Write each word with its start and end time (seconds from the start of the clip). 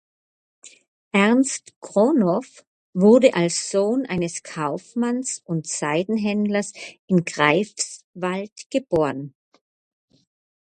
Ernst 1.13 1.79
Gronow 1.79 2.63
wurde 2.95 3.35
als 3.35 3.69
Sohn 3.69 4.07
eines 4.07 4.41
Kaufmanns 4.41 5.43
und 5.45 5.67
Seidenhändlers 5.67 6.73
in 7.05 7.23
Greifswald 7.23 8.71
geboren. 8.71 9.35